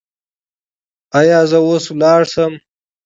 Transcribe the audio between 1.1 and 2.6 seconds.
ایا زه اوس لاړ شم؟